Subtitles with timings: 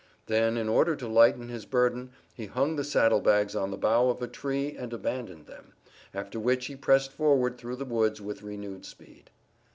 [0.25, 4.19] Then, in order to lighten his burden, he hung the saddlebags on the bough of
[4.23, 5.73] a tree and abandoned them,
[6.11, 9.29] after which he pressed forward through the woods with renewed speed.